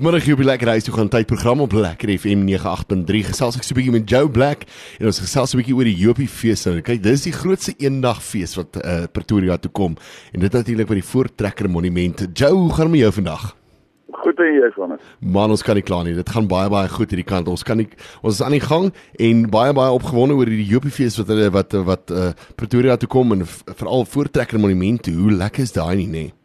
Vanmiddag 0.00 0.24
hier 0.24 0.32
op 0.32 0.40
die 0.40 0.46
Lekker 0.48 0.68
Huis 0.68 0.84
toe 0.84 0.94
gaan 0.94 1.08
tydprogram 1.12 1.60
op 1.60 1.74
Lekker 1.76 2.08
FM 2.08 2.46
98.3 2.48 3.18
gesels 3.26 3.58
ek 3.58 3.66
so 3.66 3.74
'n 3.74 3.76
bietjie 3.76 3.92
met 3.92 4.08
Joe 4.08 4.30
Black 4.32 4.62
en 4.96 5.06
ons 5.10 5.20
gesels 5.20 5.52
'n 5.52 5.60
bietjie 5.60 5.76
oor 5.76 5.84
die 5.84 5.94
Jopie 5.94 6.28
fees. 6.28 6.64
Nou 6.64 6.80
kyk, 6.80 7.02
dis 7.02 7.24
die 7.28 7.32
grootste 7.32 7.74
eendag 7.76 8.22
fees 8.24 8.56
wat 8.56 8.80
uh, 8.80 9.04
Pretoria 9.12 9.58
toe 9.58 9.70
kom 9.70 9.96
en 10.32 10.40
dit 10.40 10.52
natuurlik 10.52 10.88
by 10.88 10.94
die 10.94 11.04
Voortrekker 11.04 11.68
Monument. 11.68 12.28
Joe, 12.32 12.56
hoe 12.56 12.72
gaan 12.72 12.88
dit 12.88 12.90
met 12.90 13.00
jou 13.00 13.12
vandag? 13.12 13.56
Goed 14.24 14.38
en 14.38 14.54
jy 14.54 14.60
dit. 14.72 15.00
Man, 15.20 15.50
ons 15.50 15.62
kan 15.62 15.74
nie 15.74 15.84
kla 15.84 16.02
nie. 16.02 16.14
Dit 16.14 16.30
gaan 16.30 16.48
baie 16.48 16.70
baie 16.70 16.88
goed 16.88 17.10
hierdie 17.10 17.28
kant. 17.28 17.46
Ons 17.46 17.62
kan 17.62 17.76
nie 17.76 17.88
ons 18.22 18.34
is 18.34 18.40
aan 18.40 18.56
die 18.56 18.64
gang 18.64 18.94
en 19.18 19.50
baie 19.50 19.72
baie 19.72 19.92
opgewonde 19.92 20.32
oor 20.32 20.48
hierdie 20.48 20.72
Jopie 20.72 20.90
fees 20.90 21.18
wat 21.18 21.28
hulle 21.28 21.50
wat 21.50 21.72
wat 21.76 22.10
uh, 22.10 22.32
Pretoria 22.56 22.96
toe 22.96 23.08
kom 23.08 23.32
en 23.32 23.44
veral 23.44 24.06
Voortrekker 24.06 24.58
Monument. 24.58 25.06
Hoe 25.06 25.30
lekker 25.30 25.60
is 25.60 25.72
daai 25.72 25.96
nie, 25.96 26.06
nê? 26.06 26.12
Nee? 26.12 26.39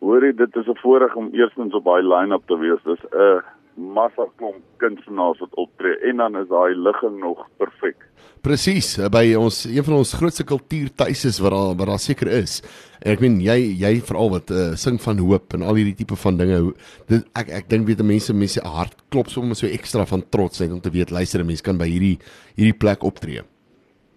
Hoorie, 0.00 0.34
dit 0.34 0.56
is 0.56 0.66
'n 0.66 0.80
voorreg 0.82 1.14
om 1.14 1.28
eerstens 1.32 1.74
op 1.74 1.84
daai 1.84 2.02
line-up 2.02 2.46
te 2.46 2.56
wees. 2.58 2.82
Dis 2.84 3.04
'n 3.12 3.42
massa 3.80 4.26
klomp 4.36 4.62
kunstenaars 4.76 5.38
wat 5.38 5.54
optree 5.54 5.96
en 6.08 6.16
dan 6.16 6.36
is 6.36 6.48
daai 6.48 6.74
ligging 6.74 7.20
nog 7.20 7.46
perfek. 7.56 7.96
Presies, 8.44 8.98
eh, 8.98 9.08
by 9.12 9.34
ons 9.36 9.64
een 9.64 9.84
van 9.84 9.94
ons 10.00 10.12
grootste 10.16 10.44
kultuurtuises 10.44 11.40
wat 11.44 11.52
daar 11.52 11.74
wat 11.76 11.86
daar 11.86 11.98
seker 11.98 12.28
is. 12.28 12.62
En 13.00 13.12
ek 13.12 13.20
meen 13.20 13.40
jy 13.40 13.58
jy 13.80 14.00
veral 14.00 14.30
wat 14.30 14.50
uh, 14.50 14.74
sing 14.74 15.00
van 15.00 15.18
hoop 15.18 15.54
en 15.54 15.62
al 15.62 15.74
hierdie 15.74 15.94
tipe 15.94 16.16
van 16.16 16.36
dinge. 16.36 16.74
Dit 17.08 17.24
ek 17.34 17.48
ek 17.48 17.68
dink 17.68 17.86
weet 17.86 18.02
mense 18.02 18.34
mense 18.34 18.60
hart 18.60 18.96
klop 19.10 19.28
sommer 19.28 19.56
so 19.56 19.66
ekstra 19.66 20.06
van 20.06 20.24
trots 20.28 20.60
net 20.60 20.72
om 20.72 20.80
te 20.80 20.90
weet 20.90 21.10
luister 21.10 21.40
'n 21.40 21.46
mens 21.46 21.62
kan 21.62 21.78
by 21.78 21.88
hierdie 21.88 22.18
hierdie 22.56 22.78
plek 22.78 23.02
optree. 23.02 23.42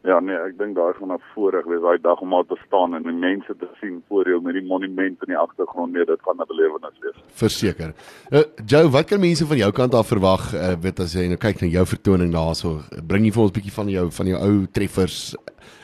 Ja 0.04 0.18
nee, 0.20 0.36
ek 0.36 0.58
dink 0.60 0.76
daai 0.76 0.92
gaan 0.98 1.14
'n 1.16 1.22
voorreg 1.34 1.66
wees 1.72 1.80
daai 1.82 1.98
dag 2.04 2.20
om 2.22 2.34
daar 2.36 2.48
te 2.48 2.58
staan 2.66 2.96
en 2.96 3.04
die 3.04 3.16
mense 3.16 3.56
te 3.56 3.68
sien 3.80 4.04
voor 4.08 4.28
jou 4.28 4.42
met 4.42 4.54
die 4.54 4.68
monument 4.68 5.22
in 5.24 5.32
die 5.32 5.38
agtergrond. 5.38 5.94
Nee, 5.94 6.06
dit 6.06 6.22
gaan 6.22 6.42
'n 6.42 6.48
belewenis 6.48 6.98
wees. 7.00 7.16
Verseker. 7.44 7.94
Uh, 8.32 8.44
Joe, 8.66 8.90
wat 8.90 9.06
kan 9.08 9.20
mense 9.20 9.48
van 9.48 9.58
jou 9.58 9.72
kant 9.72 9.94
af 9.94 10.08
verwag? 10.08 10.54
Uh, 10.54 10.76
weet 10.82 11.00
as 11.00 11.14
jy 11.14 11.28
nou 11.28 11.38
kyk 11.38 11.62
na 11.62 11.68
jou 11.68 11.86
vertoning 11.86 12.34
daarso, 12.34 12.84
bring 13.08 13.24
jy 13.26 13.32
vir 13.32 13.44
ons 13.44 13.52
'n 13.52 13.56
bietjie 13.60 13.78
van 13.80 13.90
jou 13.90 14.12
van 14.12 14.28
jou 14.28 14.40
ou 14.48 14.66
treffers? 14.68 15.36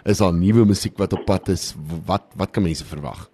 Is 0.06 0.20
daar 0.20 0.34
nuwe 0.34 0.66
musiek 0.66 0.98
wat 0.98 1.14
op 1.14 1.26
pad 1.26 1.48
is? 1.48 1.76
Wat 2.06 2.26
wat 2.36 2.52
kan 2.52 2.64
mense 2.64 2.84
verwag? 2.84 3.30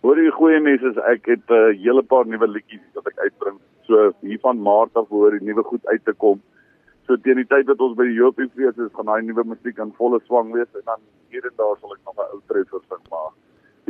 Hoor 0.00 0.16
jy 0.16 0.30
goeie 0.30 0.60
mense, 0.60 1.00
ek 1.12 1.26
het 1.26 1.44
'n 1.50 1.52
uh, 1.52 1.76
hele 1.76 2.02
paar 2.02 2.24
nuwe 2.26 2.48
liedjies 2.48 2.80
wat 2.94 3.06
ek 3.06 3.18
uitbring. 3.18 3.60
So 3.84 4.12
hier 4.20 4.40
van 4.40 4.62
Maart 4.62 4.96
af 4.96 5.08
hoor 5.08 5.30
die 5.30 5.44
nuwe 5.44 5.62
goed 5.62 5.86
uit 5.86 6.04
te 6.04 6.12
kom. 6.12 6.40
So 7.06 7.16
teen 7.18 7.40
die 7.40 7.48
tyd 7.50 7.66
wat 7.66 7.80
ons 7.82 7.96
by 7.98 8.06
die 8.06 8.18
Jopie 8.18 8.48
fees 8.54 8.76
is, 8.78 8.92
gaan 8.94 9.08
daai 9.10 9.22
nuwe 9.26 9.44
musiek 9.44 9.78
in 9.82 9.90
volle 9.98 10.20
swang 10.26 10.52
wees 10.54 10.70
en 10.78 10.84
dan 10.86 11.00
hier 11.34 11.46
en 11.48 11.56
daar 11.58 11.78
sal 11.80 11.94
ek 11.96 12.04
nog 12.06 12.18
'n 12.18 12.34
ou 12.36 12.40
treffer 12.46 12.82
sing 12.88 13.02
maar 13.10 13.31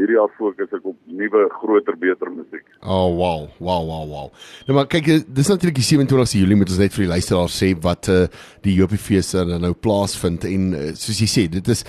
hierdie 0.00 0.16
jaar 0.16 0.30
fokus 0.38 0.72
ek 0.72 0.86
op 0.88 0.96
nuwe, 1.06 1.44
groter, 1.60 1.96
beter 2.00 2.30
musiek. 2.32 2.64
Oh 2.80 3.12
wow, 3.18 3.46
wow, 3.58 3.82
wow, 3.86 4.06
wow. 4.08 4.30
Nou 4.66 4.78
maar 4.78 4.88
kyk, 4.90 5.10
dis 5.28 5.50
natuurlik 5.50 5.78
die 5.78 5.86
27ste 5.86 6.40
Julie 6.40 6.58
moet 6.58 6.72
ons 6.72 6.80
net 6.80 6.96
vir 6.96 7.04
die 7.04 7.12
luisteraars 7.12 7.58
sê 7.62 7.72
wat 7.84 8.08
uh, 8.12 8.24
die 8.64 8.76
Jopie 8.78 9.00
fees 9.00 9.34
nou 9.36 9.72
plaasvind 9.76 10.46
en 10.48 10.72
uh, 10.72 10.88
soos 10.98 11.20
jy 11.22 11.28
sê, 11.30 11.46
dit 11.52 11.72
is 11.74 11.84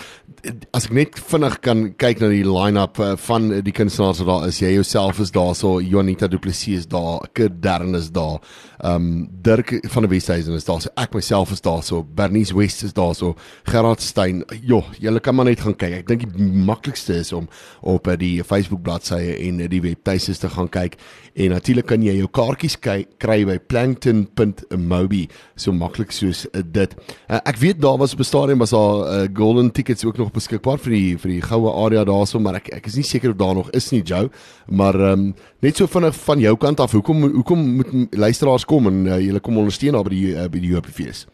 as 0.76 0.90
ek 0.90 0.96
net 0.98 1.20
vinnig 1.32 1.56
kan 1.64 1.86
kyk 2.02 2.20
na 2.20 2.30
die 2.34 2.44
line-up 2.44 3.00
uh, 3.00 3.14
van 3.28 3.48
die 3.64 3.76
kunstenaars 3.76 4.20
wat 4.24 4.30
daar 4.30 4.48
is. 4.52 4.60
Jy 4.60 4.74
jouself 4.76 5.22
is 5.24 5.32
daar, 5.34 5.54
so 5.56 5.80
Jonita 5.82 6.28
Du 6.28 6.40
Plessis 6.42 6.84
is 6.84 6.90
daar, 6.92 7.24
Kurt 7.34 7.62
Darren 7.64 7.96
is 7.96 8.12
daar. 8.14 8.42
Um 8.84 9.30
Dirk 9.44 9.72
van 9.94 10.04
die 10.04 10.12
Westhuizen 10.12 10.58
is 10.58 10.68
daar. 10.68 10.82
So 10.84 10.92
ek 11.00 11.16
myself 11.16 11.54
is 11.56 11.64
daar, 11.64 11.84
so 11.84 12.04
Bernice 12.04 12.56
West 12.58 12.84
is 12.84 12.94
daar, 12.94 13.16
so 13.16 13.38
Gerard 13.70 14.04
Stein. 14.04 14.44
Jo, 14.62 14.84
julle 15.00 15.24
kan 15.24 15.36
maar 15.36 15.48
net 15.48 15.64
gaan 15.64 15.78
kyk. 15.80 16.02
Ek 16.02 16.12
dink 16.12 16.28
die 16.28 16.52
maklikste 16.68 17.22
is 17.22 17.32
om 17.34 17.48
op 17.94 18.08
uh, 18.08 18.18
die 18.20 18.44
Facebook 18.44 18.82
bladsye 18.86 19.38
en 19.48 19.62
uh, 19.64 19.70
die 19.70 19.82
webtuistes 19.84 20.42
te 20.42 20.50
gaan 20.50 20.70
kyk. 20.70 20.98
En 21.34 21.54
natuurlik 21.56 21.88
kan 21.90 22.04
jy 22.06 22.16
jou 22.20 22.30
kaartjies 22.30 22.78
kry 22.82 23.40
by 23.48 23.58
plankton.mobi, 23.58 25.24
so 25.56 25.74
maklik 25.74 26.14
soos 26.14 26.44
uh, 26.52 26.62
dit. 26.62 26.94
Uh, 27.30 27.40
ek 27.40 27.62
weet 27.62 27.82
daar 27.82 27.98
was 28.02 28.14
op 28.14 28.20
'n 28.20 28.30
stadium 28.30 28.60
was 28.60 28.76
daar 28.76 28.98
uh, 29.06 29.28
golden 29.34 29.72
tickets 29.72 30.06
ook 30.06 30.18
nog 30.18 30.32
beskikbaar 30.32 30.78
vir 30.78 30.92
die 30.92 31.18
vir 31.18 31.32
die 31.32 31.42
goue 31.42 31.72
area 31.86 32.04
daarso, 32.04 32.40
maar 32.40 32.56
ek 32.56 32.74
ek 32.74 32.86
is 32.86 32.96
nie 32.96 33.08
seker 33.08 33.32
of 33.32 33.38
daar 33.38 33.56
nog 33.56 33.70
is 33.72 33.92
nie, 33.92 34.02
Joe. 34.02 34.30
Maar 34.70 34.96
ehm 34.96 35.20
um, 35.20 35.34
net 35.62 35.76
so 35.76 35.88
vinnig 35.88 36.16
van 36.16 36.40
jou 36.40 36.58
kant 36.58 36.80
af, 36.80 36.92
hoekom 36.92 37.24
hoekom 37.24 37.76
moet 37.76 38.16
luisteraars 38.16 38.66
kom 38.66 38.88
en 38.88 39.06
uh, 39.06 39.20
julle 39.20 39.40
kom 39.40 39.58
ondersteun 39.58 39.94
daar 39.94 40.04
by 40.04 40.10
die 40.10 40.34
uh, 40.36 40.50
by 40.50 40.60
die 40.60 40.74
Hoop 40.74 40.86
fees? 40.86 41.28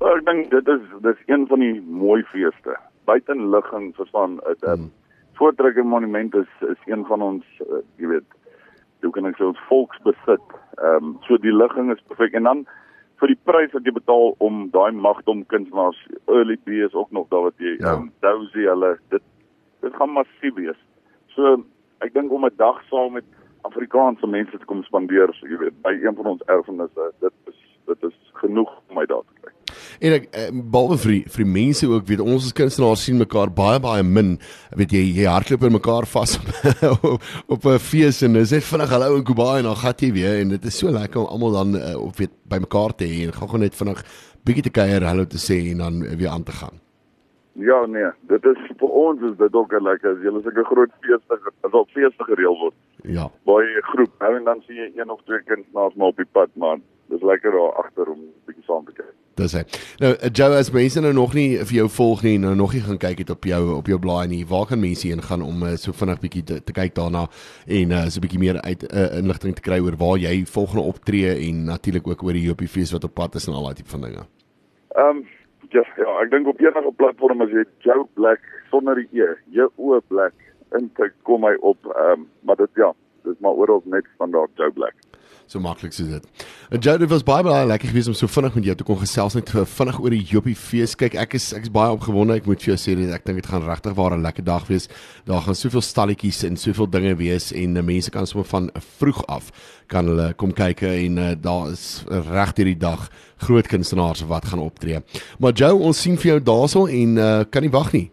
Well, 0.00 0.16
ek 0.16 0.24
dink 0.24 0.50
dit 0.50 0.68
is 0.68 0.84
dis 1.04 1.18
een 1.26 1.46
van 1.46 1.60
die 1.60 1.80
mooi 1.80 2.22
feeste. 2.32 2.76
Buiten 3.04 3.50
ligging, 3.50 3.90
verstaan, 3.96 4.38
dit 4.46 4.62
um, 4.68 4.90
Voortrekker 5.40 5.86
Monument 5.86 6.34
is 6.34 6.52
is 6.68 6.80
een 6.84 7.06
van 7.08 7.22
ons 7.22 7.44
uh, 7.64 7.80
jy 7.96 8.10
weet, 8.12 8.28
hoe 9.00 9.12
kan 9.14 9.28
ek 9.30 9.38
sê 9.40 9.46
ons 9.48 9.66
volksbesit. 9.70 10.52
Ehm 10.76 11.10
um, 11.10 11.16
so 11.24 11.40
die 11.40 11.54
ligging 11.54 11.88
is 11.94 12.02
perfek 12.12 12.36
en 12.36 12.48
dan 12.48 12.62
vir 13.22 13.32
die 13.32 13.40
prys 13.48 13.72
wat 13.76 13.88
jy 13.88 13.94
betaal 13.96 14.34
om 14.46 14.66
daai 14.74 14.92
magdom 15.06 15.40
kunstenaars 15.52 15.98
early 16.26 16.58
B 16.64 16.82
is 16.84 16.96
ook 16.96 17.10
nog 17.16 17.28
daar 17.32 17.48
wat 17.48 17.64
jy 17.64 17.74
ja. 17.78 17.96
um, 17.96 18.10
Dousy 18.24 18.68
hulle 18.68 18.94
dit 19.14 19.24
dit 19.80 19.96
gaan 19.96 20.12
massief 20.12 20.56
wees. 20.60 20.80
So 21.36 21.56
ek 22.04 22.12
dink 22.12 22.32
om 22.32 22.44
'n 22.44 22.60
dag 22.60 22.84
saam 22.92 23.16
met 23.16 23.24
Afrikaanse 23.68 24.26
mense 24.26 24.58
te 24.58 24.68
kom 24.68 24.84
spandeer, 24.84 25.32
so, 25.36 25.48
jy 25.48 25.56
weet, 25.60 25.82
by 25.84 25.92
een 25.92 26.16
van 26.16 26.34
ons 26.34 26.44
erfenisse, 26.48 27.12
dit 27.20 27.52
is 27.52 27.58
dit 27.90 28.08
is 28.08 28.16
genoeg 28.44 28.70
om 28.88 29.00
my 29.00 29.06
daar. 29.08 29.24
En 30.00 30.14
ek 30.16 30.30
eh, 30.32 30.46
behalwe 30.48 30.96
vir 31.02 31.10
die, 31.12 31.24
vir 31.28 31.42
die 31.42 31.52
mense 31.52 31.84
ook 31.88 32.06
weet 32.08 32.22
ons 32.24 32.46
as 32.48 32.54
kunstenaars 32.56 33.02
sien 33.04 33.18
mekaar 33.20 33.50
baie 33.52 33.80
baie 33.84 34.04
min. 34.06 34.30
Weet 34.80 34.94
jy 34.96 35.02
jy 35.18 35.26
hardloop 35.28 35.66
in 35.68 35.74
mekaar 35.76 36.08
vas 36.08 36.38
op 37.54 37.66
'n 37.68 37.82
fees 37.84 38.22
en 38.24 38.38
dis 38.38 38.54
net 38.56 38.64
vinnig 38.64 38.94
hallo 38.96 39.18
en 39.18 39.26
Kuba 39.28 39.58
en 39.58 39.68
dan 39.68 39.76
gat 39.76 40.00
jy 40.00 40.10
weer 40.16 40.40
en 40.40 40.56
dit 40.56 40.64
is 40.64 40.78
so 40.80 40.88
lekker 40.88 41.20
om 41.20 41.28
almal 41.28 41.52
dan 41.58 41.76
uh, 41.76 42.00
op 42.00 42.16
weet 42.16 42.32
by 42.48 42.62
mekaar 42.64 42.96
te 42.96 43.04
hê 43.04 43.28
en 43.28 43.36
gewoon 43.36 43.60
net 43.60 43.76
vinnig 43.76 44.00
bietjie 44.48 44.64
te 44.70 44.74
kuier 44.80 45.04
hallo 45.04 45.28
te 45.28 45.36
sê 45.36 45.60
en 45.74 45.84
dan 45.84 46.00
weer 46.16 46.32
aan 46.32 46.48
te 46.48 46.56
gaan. 46.56 46.80
Ja 47.60 47.84
nee, 47.84 48.08
dit 48.32 48.44
is 48.44 48.66
vir 48.80 48.98
ons 49.04 49.20
is 49.20 49.36
dit 49.36 49.52
ook 49.52 49.72
lekker 49.84 50.16
as 50.16 50.24
jy 50.24 50.32
is 50.32 50.48
'n 50.48 50.68
groot 50.72 50.92
feeste 51.04 51.40
as 51.60 51.72
op 51.76 51.88
feeste 51.92 52.24
gereël 52.24 52.56
word. 52.56 52.76
Ja. 53.04 53.28
Baie 53.44 53.82
groep. 53.92 54.12
Nou 54.20 54.36
en 54.36 54.44
dan 54.44 54.62
sien 54.64 54.76
jy 54.76 54.92
een 54.96 55.10
of 55.10 55.20
twee 55.28 55.44
kunstenaars 55.44 55.94
maar 55.94 56.08
op 56.08 56.16
die 56.16 56.32
pad 56.32 56.48
man. 56.54 56.80
Dis 57.12 57.20
lekker 57.20 57.52
daar 57.52 57.84
agter 57.84 58.08
om 58.08 58.20
bietjie 58.46 58.64
saam 58.64 58.84
te 58.88 58.92
kyk. 58.92 59.19
Dis 59.40 59.54
hy. 59.56 59.62
Nou 60.02 60.10
eh, 60.12 60.30
Joe 60.36 60.58
as 60.58 60.70
mense 60.74 61.00
nou 61.00 61.12
nog 61.16 61.34
nie 61.36 61.48
vir 61.62 61.76
jou 61.78 61.86
volg 61.92 62.24
nie, 62.26 62.36
nou 62.42 62.52
nog 62.58 62.74
nie 62.76 62.82
gaan 62.84 63.00
kyk 63.00 63.22
het 63.22 63.32
op 63.32 63.46
jou 63.48 63.60
op 63.78 63.88
jou 63.88 63.98
blaai 64.02 64.28
nie. 64.32 64.42
Waar 64.48 64.66
kan 64.68 64.82
mense 64.82 65.08
heen 65.08 65.22
gaan 65.24 65.44
om 65.46 65.64
uh, 65.64 65.74
so 65.80 65.96
vinnig 65.96 66.20
bietjie 66.20 66.44
te, 66.50 66.60
te 66.64 66.76
kyk 66.76 66.94
daarna 66.98 67.26
en 67.80 67.94
uh, 67.96 68.04
so 68.12 68.22
bietjie 68.24 68.42
meer 68.42 68.60
uit 68.66 68.84
uh, 68.90 69.06
inligting 69.20 69.56
te 69.56 69.64
kry 69.64 69.80
oor 69.80 69.96
waar 70.00 70.20
jy 70.20 70.34
volgende 70.50 70.84
optree 70.92 71.32
en 71.48 71.64
natuurlik 71.70 72.08
ook 72.10 72.24
oor 72.26 72.36
die 72.36 72.46
Jopie 72.48 72.68
fees 72.68 72.92
wat 72.96 73.06
op 73.08 73.16
pad 73.16 73.40
is 73.40 73.48
en 73.48 73.56
al 73.56 73.70
daai 73.70 73.80
tipe 73.80 73.92
van 73.94 74.08
dinge. 74.08 74.26
Ehm 74.96 75.22
um, 75.22 75.26
ja, 75.70 75.84
ja, 75.96 76.14
ek 76.24 76.32
dink 76.32 76.48
op 76.50 76.60
enige 76.60 76.92
platform 76.98 77.44
as 77.46 77.52
jy 77.54 77.64
Joe 77.84 78.06
Black 78.18 78.42
sonder 78.72 78.98
die 78.98 79.22
e, 79.22 79.28
jou 79.54 79.70
o 79.78 80.00
Black 80.10 80.34
intik 80.76 81.14
kom 81.28 81.46
hy 81.48 81.54
op 81.60 81.78
ehm 81.94 82.18
um, 82.18 82.26
maar 82.44 82.60
dit 82.60 82.82
ja, 82.82 82.92
dis 83.24 83.38
maar 83.40 83.56
oral 83.56 83.84
net 83.86 84.08
standaard 84.16 84.52
Joe 84.58 84.74
Black 84.74 84.98
so 85.50 85.58
maklik 85.62 85.94
soos 85.94 86.10
dit. 86.12 86.46
En 86.70 86.78
Jody 86.78 87.08
was 87.10 87.24
baie 87.26 87.42
baie 87.42 87.66
lekker 87.66 87.90
gewees 87.90 88.08
om 88.10 88.14
so 88.14 88.30
vinnig 88.30 88.54
met 88.54 88.68
jou 88.68 88.76
te 88.78 88.86
kon 88.86 88.98
gesels 89.00 89.34
net 89.34 89.50
vinnig 89.50 89.98
oor 89.98 90.14
die 90.14 90.22
Jopie 90.22 90.54
fees. 90.54 90.94
Kyk, 90.98 91.16
ek 91.18 91.34
is 91.38 91.48
ek 91.56 91.66
is 91.66 91.72
baie 91.74 91.90
opgewonde. 91.96 92.36
Ek 92.38 92.46
moet 92.46 92.62
vir 92.62 92.72
jou 92.72 92.78
sê 92.78 92.94
dat 93.00 93.16
ek 93.18 93.26
dink 93.26 93.40
dit 93.40 93.50
gaan 93.50 93.66
regtig 93.66 93.96
waar 93.98 94.14
'n 94.14 94.22
lekker 94.22 94.46
dag 94.46 94.68
wees. 94.70 94.86
Daar 95.26 95.42
gaan 95.42 95.58
soveel 95.58 95.82
stalletjies 95.82 96.44
en 96.46 96.56
soveel 96.56 96.86
dinge 96.86 97.16
wees 97.18 97.50
en 97.52 97.76
uh, 97.76 97.82
mense 97.82 98.10
kan 98.10 98.26
sommer 98.26 98.46
van 98.46 98.70
vroeg 99.00 99.26
af 99.26 99.50
kan 99.88 100.06
hulle 100.06 100.34
kom 100.34 100.52
kyk 100.52 100.82
en 100.82 101.18
uh, 101.18 101.34
daar 101.34 101.72
is 101.72 102.04
reg 102.06 102.54
hierdie 102.56 102.78
dag 102.78 103.10
groot 103.42 103.66
kunstenaars 103.66 104.22
wat 104.30 104.44
gaan 104.44 104.62
optree. 104.62 105.02
Maar 105.40 105.52
Joe, 105.52 105.74
ons 105.74 106.00
sien 106.00 106.16
vir 106.16 106.32
jou 106.32 106.40
daarso 106.40 106.86
en 106.86 107.18
uh, 107.18 107.42
kan 107.50 107.62
nie 107.62 107.74
wag 107.74 107.92
nie. 107.92 108.10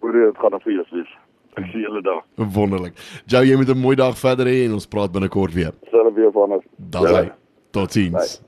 Hoe 0.00 0.12
dit 0.12 0.40
gaan 0.40 0.60
vir 0.64 0.72
jou 0.72 0.84
wees. 0.92 1.12
Ek 1.56 1.64
sien 1.72 1.86
julle 1.86 2.02
daar. 2.04 2.20
Wonderlik. 2.36 2.98
Jou 3.32 3.40
jy 3.44 3.56
met 3.56 3.68
'n 3.68 3.78
mooi 3.80 3.96
dag 3.96 4.18
verder 4.18 4.46
hê 4.46 4.66
en 4.66 4.72
ons 4.76 4.86
praat 4.86 5.12
binnekort 5.12 5.54
weer. 5.54 5.72
Weer 6.16 6.32
van 6.32 6.52
ons. 6.52 6.64
Daai. 6.76 7.32
Totsiens. 7.70 8.40